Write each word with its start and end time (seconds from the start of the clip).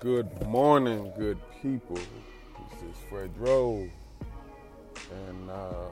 Good 0.00 0.46
morning, 0.46 1.12
good 1.18 1.36
people. 1.60 1.96
This 1.96 2.80
is 2.80 2.96
Fred 3.10 3.34
Drove, 3.36 3.90
and 5.28 5.50
uh, 5.50 5.90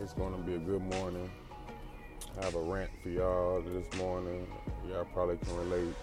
it's 0.00 0.14
going 0.14 0.32
to 0.32 0.38
be 0.38 0.54
a 0.54 0.58
good 0.58 0.80
morning. 0.80 1.30
I 2.40 2.44
have 2.46 2.54
a 2.54 2.58
rant 2.58 2.88
for 3.02 3.10
y'all 3.10 3.60
this 3.60 4.00
morning. 4.00 4.46
Y'all 4.88 5.04
probably 5.12 5.36
can 5.36 5.56
relate. 5.58 5.94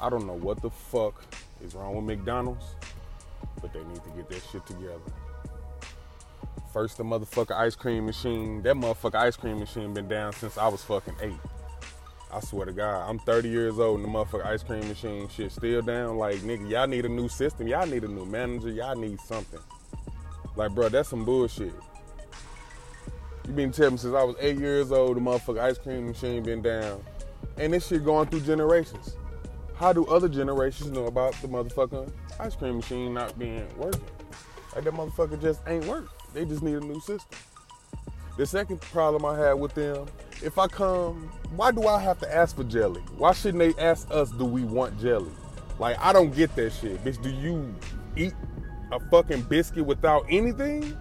I 0.00 0.10
don't 0.10 0.26
know 0.26 0.36
what 0.36 0.60
the 0.60 0.70
fuck 0.70 1.22
is 1.64 1.76
wrong 1.76 1.94
with 1.94 2.04
McDonald's, 2.04 2.64
but 3.62 3.72
they 3.72 3.84
need 3.84 4.02
to 4.02 4.10
get 4.16 4.28
that 4.28 4.42
shit 4.50 4.66
together. 4.66 4.98
First, 6.72 6.96
the 6.96 7.04
motherfucker 7.04 7.54
ice 7.54 7.76
cream 7.76 8.06
machine. 8.06 8.60
That 8.62 8.74
motherfucker 8.74 9.20
ice 9.20 9.36
cream 9.36 9.60
machine 9.60 9.94
been 9.94 10.08
down 10.08 10.32
since 10.32 10.58
I 10.58 10.66
was 10.66 10.82
fucking 10.82 11.14
eight. 11.22 11.38
I 12.36 12.40
swear 12.40 12.66
to 12.66 12.72
God, 12.72 13.08
I'm 13.08 13.18
30 13.18 13.48
years 13.48 13.78
old 13.78 13.98
and 13.98 14.04
the 14.04 14.12
motherfucker 14.12 14.44
ice 14.44 14.62
cream 14.62 14.86
machine 14.86 15.26
shit 15.26 15.50
still 15.50 15.80
down. 15.80 16.18
Like, 16.18 16.36
nigga, 16.40 16.68
y'all 16.68 16.86
need 16.86 17.06
a 17.06 17.08
new 17.08 17.30
system. 17.30 17.66
Y'all 17.66 17.86
need 17.86 18.04
a 18.04 18.08
new 18.08 18.26
manager. 18.26 18.68
Y'all 18.68 18.94
need 18.94 19.18
something. 19.22 19.60
Like, 20.54 20.72
bro, 20.72 20.90
that's 20.90 21.08
some 21.08 21.24
bullshit. 21.24 21.72
You 23.46 23.52
been 23.54 23.72
telling 23.72 23.94
me 23.94 23.98
since 23.98 24.14
I 24.14 24.22
was 24.22 24.36
eight 24.38 24.58
years 24.58 24.92
old, 24.92 25.16
the 25.16 25.20
motherfucker 25.22 25.60
ice 25.60 25.78
cream 25.78 26.08
machine 26.08 26.42
been 26.42 26.60
down. 26.60 27.02
And 27.56 27.72
this 27.72 27.86
shit 27.86 28.04
going 28.04 28.28
through 28.28 28.40
generations. 28.40 29.16
How 29.76 29.94
do 29.94 30.04
other 30.04 30.28
generations 30.28 30.90
know 30.90 31.06
about 31.06 31.32
the 31.40 31.48
motherfucking 31.48 32.12
ice 32.38 32.54
cream 32.54 32.76
machine 32.76 33.14
not 33.14 33.38
being 33.38 33.66
working? 33.78 34.04
Like, 34.74 34.84
that 34.84 34.92
motherfucker 34.92 35.40
just 35.40 35.62
ain't 35.66 35.86
work. 35.86 36.10
They 36.34 36.44
just 36.44 36.62
need 36.62 36.74
a 36.74 36.80
new 36.80 37.00
system. 37.00 37.38
The 38.36 38.44
second 38.44 38.82
problem 38.82 39.24
I 39.24 39.38
had 39.38 39.54
with 39.54 39.72
them, 39.72 40.06
if 40.42 40.58
I 40.58 40.66
come, 40.66 41.30
why 41.54 41.70
do 41.70 41.86
I 41.86 42.00
have 42.00 42.18
to 42.20 42.34
ask 42.34 42.56
for 42.56 42.64
jelly? 42.64 43.00
Why 43.16 43.32
shouldn't 43.32 43.58
they 43.58 43.82
ask 43.82 44.08
us, 44.10 44.30
do 44.30 44.44
we 44.44 44.62
want 44.62 44.98
jelly? 45.00 45.30
Like, 45.78 45.98
I 46.00 46.12
don't 46.12 46.34
get 46.34 46.54
that 46.56 46.72
shit. 46.72 47.02
Bitch, 47.04 47.20
do 47.22 47.30
you 47.30 47.74
eat 48.16 48.34
a 48.92 49.00
fucking 49.10 49.42
biscuit 49.42 49.84
without 49.84 50.24
anything? 50.28 50.96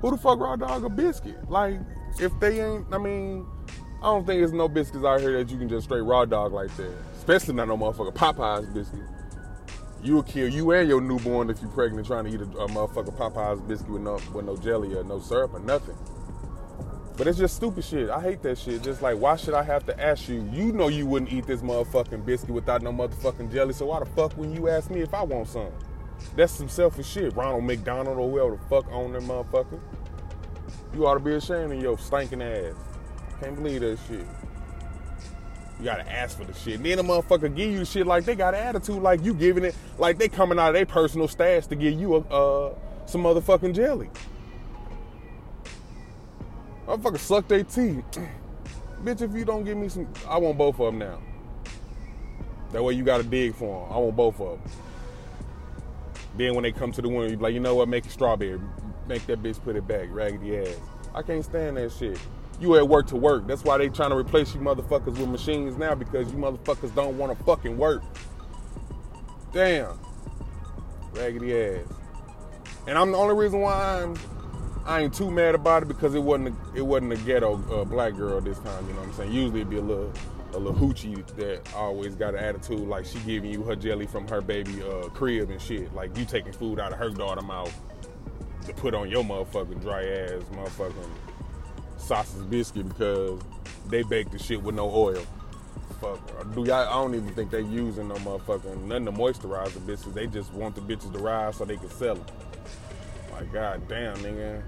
Who 0.00 0.10
the 0.10 0.16
fuck 0.16 0.38
raw 0.40 0.56
dog 0.56 0.84
a 0.84 0.88
biscuit? 0.88 1.48
Like, 1.48 1.80
if 2.18 2.32
they 2.40 2.60
ain't, 2.60 2.86
I 2.92 2.98
mean, 2.98 3.46
I 4.02 4.06
don't 4.06 4.26
think 4.26 4.40
there's 4.40 4.52
no 4.52 4.68
biscuits 4.68 5.04
out 5.04 5.20
here 5.20 5.38
that 5.38 5.50
you 5.50 5.58
can 5.58 5.68
just 5.68 5.84
straight 5.84 6.00
raw 6.00 6.24
dog 6.24 6.52
like 6.52 6.74
that. 6.76 6.92
Especially 7.16 7.54
not 7.54 7.68
no 7.68 7.76
motherfucker 7.76 8.12
Popeyes 8.12 8.72
biscuit. 8.74 9.00
You 10.02 10.14
will 10.14 10.24
kill 10.24 10.48
you 10.48 10.72
and 10.72 10.88
your 10.88 11.00
newborn 11.00 11.48
if 11.48 11.60
you're 11.62 11.70
pregnant 11.70 12.06
trying 12.08 12.24
to 12.24 12.30
eat 12.30 12.40
a, 12.40 12.44
a 12.58 12.68
motherfucker 12.68 13.16
Popeyes 13.16 13.66
biscuit 13.68 13.90
with 13.90 14.02
no 14.02 14.18
with 14.34 14.44
no 14.44 14.56
jelly 14.56 14.94
or 14.96 15.04
no 15.04 15.20
syrup 15.20 15.54
or 15.54 15.60
nothing. 15.60 15.96
But 17.16 17.26
it's 17.26 17.38
just 17.38 17.56
stupid 17.56 17.84
shit. 17.84 18.08
I 18.08 18.20
hate 18.20 18.42
that 18.42 18.58
shit. 18.58 18.82
Just 18.82 19.02
like, 19.02 19.18
why 19.18 19.36
should 19.36 19.54
I 19.54 19.62
have 19.62 19.84
to 19.86 20.02
ask 20.02 20.28
you? 20.28 20.48
You 20.52 20.72
know 20.72 20.88
you 20.88 21.06
wouldn't 21.06 21.32
eat 21.32 21.46
this 21.46 21.60
motherfucking 21.60 22.24
biscuit 22.24 22.50
without 22.50 22.82
no 22.82 22.92
motherfucking 22.92 23.52
jelly. 23.52 23.74
So 23.74 23.86
why 23.86 24.00
the 24.00 24.06
fuck 24.06 24.32
when 24.32 24.54
you 24.54 24.68
ask 24.68 24.90
me 24.90 25.00
if 25.00 25.12
I 25.12 25.22
want 25.22 25.48
some? 25.48 25.70
That's 26.36 26.52
some 26.52 26.68
selfish 26.68 27.06
shit. 27.06 27.36
Ronald 27.36 27.64
McDonald 27.64 28.18
or 28.18 28.30
whoever 28.30 28.56
the 28.56 28.68
fuck 28.68 28.90
own 28.90 29.12
that 29.12 29.22
motherfucker. 29.22 29.78
You 30.94 31.06
ought 31.06 31.14
to 31.14 31.20
be 31.20 31.34
ashamed 31.34 31.72
of 31.72 31.82
your 31.82 31.98
stinking 31.98 32.42
ass. 32.42 32.74
Can't 33.40 33.56
believe 33.56 33.80
that 33.82 33.98
shit. 34.08 34.26
You 35.78 35.84
gotta 35.84 36.10
ask 36.10 36.38
for 36.38 36.44
the 36.44 36.54
shit. 36.54 36.76
And 36.76 36.86
then 36.86 36.98
the 36.98 37.02
motherfucker 37.02 37.54
give 37.54 37.70
you 37.70 37.84
shit 37.84 38.06
like 38.06 38.24
they 38.24 38.36
got 38.36 38.54
attitude 38.54 39.02
like 39.02 39.22
you 39.24 39.34
giving 39.34 39.64
it, 39.64 39.74
like 39.98 40.16
they 40.16 40.28
coming 40.28 40.58
out 40.58 40.68
of 40.68 40.74
their 40.74 40.86
personal 40.86 41.28
stash 41.28 41.66
to 41.66 41.74
give 41.74 41.98
you 41.98 42.14
a, 42.14 42.18
uh, 42.20 42.74
some 43.06 43.22
motherfucking 43.22 43.74
jelly. 43.74 44.08
Motherfucker 46.86 47.18
suck 47.18 47.48
their 47.48 47.64
teeth. 47.64 48.04
Bitch, 49.04 49.20
if 49.20 49.32
you 49.34 49.44
don't 49.44 49.64
give 49.64 49.76
me 49.76 49.88
some, 49.88 50.08
I 50.28 50.38
want 50.38 50.58
both 50.58 50.78
of 50.80 50.86
them 50.86 50.98
now. 50.98 51.18
That 52.72 52.82
way 52.82 52.94
you 52.94 53.04
gotta 53.04 53.22
dig 53.22 53.54
for 53.54 53.84
them. 53.84 53.92
I 53.92 53.98
want 53.98 54.16
both 54.16 54.40
of 54.40 54.62
them. 54.62 54.72
Then 56.36 56.54
when 56.54 56.62
they 56.62 56.72
come 56.72 56.92
to 56.92 57.02
the 57.02 57.08
window, 57.08 57.28
you 57.28 57.36
be 57.36 57.42
like, 57.42 57.54
you 57.54 57.60
know 57.60 57.74
what, 57.74 57.88
make 57.88 58.06
it 58.06 58.12
strawberry. 58.12 58.60
Make 59.06 59.26
that 59.26 59.42
bitch 59.42 59.62
put 59.62 59.76
it 59.76 59.86
back, 59.86 60.08
raggedy 60.10 60.56
ass. 60.56 60.76
I 61.14 61.22
can't 61.22 61.44
stand 61.44 61.76
that 61.76 61.92
shit. 61.92 62.18
You 62.60 62.76
at 62.76 62.88
work 62.88 63.06
to 63.08 63.16
work. 63.16 63.46
That's 63.46 63.64
why 63.64 63.76
they 63.78 63.88
trying 63.88 64.10
to 64.10 64.16
replace 64.16 64.54
you 64.54 64.60
motherfuckers 64.60 65.18
with 65.18 65.28
machines 65.28 65.76
now 65.76 65.94
because 65.94 66.32
you 66.32 66.38
motherfuckers 66.38 66.94
don't 66.94 67.18
want 67.18 67.36
to 67.36 67.44
fucking 67.44 67.76
work. 67.76 68.02
Damn. 69.52 69.98
Raggedy 71.12 71.58
ass. 71.60 71.86
And 72.86 72.96
I'm 72.96 73.10
the 73.12 73.18
only 73.18 73.34
reason 73.34 73.60
why 73.60 74.02
I'm 74.02 74.16
I 74.84 75.02
ain't 75.02 75.14
too 75.14 75.30
mad 75.30 75.54
about 75.54 75.82
it 75.82 75.86
because 75.86 76.14
it 76.14 76.22
wasn't 76.22 76.48
a, 76.48 76.78
it 76.78 76.82
wasn't 76.82 77.12
a 77.12 77.16
ghetto 77.16 77.54
uh, 77.72 77.84
black 77.84 78.16
girl 78.16 78.40
this 78.40 78.58
time. 78.58 78.86
You 78.86 78.94
know 78.94 79.00
what 79.00 79.08
I'm 79.08 79.14
saying? 79.14 79.32
Usually 79.32 79.60
it'd 79.60 79.70
be 79.70 79.76
a 79.76 79.82
little 79.82 80.12
a 80.54 80.58
little 80.58 80.74
hoochie 80.74 81.24
that 81.36 81.74
always 81.74 82.14
got 82.14 82.34
an 82.34 82.40
attitude 82.44 82.80
like 82.80 83.06
she 83.06 83.18
giving 83.20 83.50
you 83.50 83.62
her 83.62 83.74
jelly 83.74 84.06
from 84.06 84.28
her 84.28 84.40
baby 84.40 84.82
uh, 84.82 85.08
crib 85.08 85.50
and 85.50 85.60
shit. 85.60 85.94
Like 85.94 86.16
you 86.18 86.24
taking 86.24 86.52
food 86.52 86.78
out 86.78 86.92
of 86.92 86.98
her 86.98 87.10
daughter 87.10 87.42
mouth 87.42 87.72
to 88.66 88.72
put 88.74 88.94
on 88.94 89.08
your 89.08 89.24
motherfucking 89.24 89.80
dry 89.80 90.04
ass 90.04 90.42
motherfucking 90.52 91.10
sausage 91.96 92.50
biscuit 92.50 92.88
because 92.88 93.40
they 93.88 94.02
bake 94.02 94.30
the 94.30 94.38
shit 94.38 94.62
with 94.62 94.74
no 94.74 94.90
oil. 94.90 95.24
Fuck, 96.00 96.54
do 96.54 96.64
y'all? 96.64 96.88
I 96.88 96.92
don't 96.92 97.14
even 97.14 97.32
think 97.34 97.50
they 97.50 97.62
using 97.62 98.08
no 98.08 98.16
motherfucking 98.16 98.84
nothing 98.84 99.06
to 99.06 99.12
moisturize 99.12 99.72
the 99.72 99.80
bitches. 99.80 100.12
They 100.12 100.26
just 100.26 100.52
want 100.52 100.74
the 100.74 100.80
bitches 100.80 101.12
to 101.12 101.18
rise 101.18 101.56
so 101.56 101.64
they 101.64 101.76
can 101.76 101.90
sell 101.90 102.16
them. 102.16 102.26
Like, 103.32 103.52
god 103.52 103.88
damn, 103.88 104.16
nigga. 104.16 104.62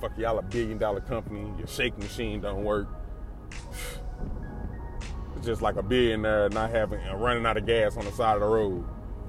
Fuck 0.00 0.16
y'all 0.18 0.38
a 0.38 0.42
billion 0.42 0.78
dollar 0.78 1.00
company. 1.00 1.50
Your 1.58 1.66
shake 1.66 1.96
machine 1.98 2.40
don't 2.40 2.64
work. 2.64 2.88
It's 5.36 5.46
just 5.46 5.62
like 5.62 5.76
a 5.76 5.82
billionaire 5.82 6.48
not 6.50 6.70
having 6.70 7.00
uh, 7.00 7.16
running 7.16 7.46
out 7.46 7.56
of 7.56 7.66
gas 7.66 7.96
on 7.96 8.04
the 8.04 8.12
side 8.12 8.34
of 8.34 8.40
the 8.40 8.46
road 8.46 8.84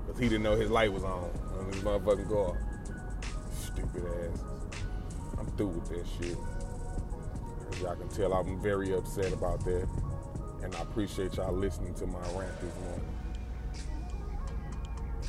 because 0.06 0.20
he 0.20 0.28
didn't 0.28 0.44
know 0.44 0.56
his 0.56 0.70
light 0.70 0.92
was 0.92 1.04
on 1.04 1.30
on 1.58 1.66
his 1.68 1.84
motherfucking 1.84 2.30
car. 2.30 2.58
Stupid 3.54 4.04
ass. 4.06 4.44
I'm 5.38 5.46
through 5.52 5.68
with 5.68 5.90
that 5.90 6.06
shit. 6.18 6.38
As 7.72 7.82
y'all 7.82 7.96
can 7.96 8.10
tell, 8.10 8.34
I'm 8.34 8.60
very 8.60 8.94
upset 8.94 9.32
about 9.34 9.64
that, 9.66 9.88
and 10.64 10.76
I 10.76 10.82
appreciate 10.82 11.36
y'all 11.36 11.54
listening 11.54 11.94
to 11.96 12.08
my 12.08 12.20
rant 12.36 12.60
this 12.60 12.74
morning. 12.84 13.06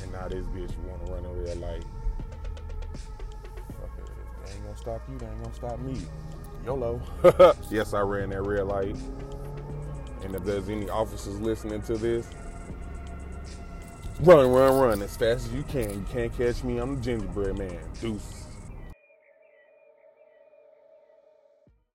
And 0.01 0.11
now 0.11 0.27
this 0.27 0.45
bitch 0.47 0.75
want 0.85 1.05
to 1.05 1.11
run 1.13 1.25
a 1.25 1.33
red 1.33 1.57
light. 1.59 1.85
Stop 4.81 5.01
you, 5.09 5.17
they 5.17 5.27
ain't 5.27 5.43
gonna 5.43 5.55
stop 5.55 5.79
me. 5.79 5.97
YOLO. 6.65 7.01
yes, 7.69 7.93
I 7.93 8.01
ran 8.01 8.29
that 8.31 8.41
red 8.41 8.65
light. 8.65 8.95
And 10.23 10.35
if 10.35 10.43
there's 10.43 10.69
any 10.69 10.89
officers 10.89 11.39
listening 11.39 11.81
to 11.83 11.97
this, 11.97 12.27
run, 14.21 14.51
run, 14.51 14.79
run 14.79 15.01
as 15.01 15.15
fast 15.17 15.47
as 15.47 15.53
you 15.53 15.63
can. 15.63 15.89
You 15.89 16.05
can't 16.11 16.35
catch 16.37 16.63
me. 16.63 16.77
I'm 16.77 16.95
the 16.95 17.01
gingerbread 17.01 17.57
man. 17.57 17.79
Deuce. 17.99 18.45